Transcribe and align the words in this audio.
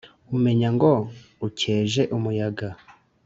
umenya 0.35 0.69
ngo 0.75 0.91
ukeje 1.47 2.01
umuyaga. 2.15 2.67